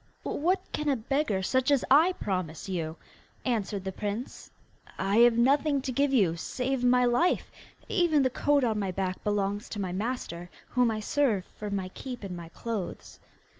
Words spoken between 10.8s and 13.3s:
I serve for my keep and my clothes.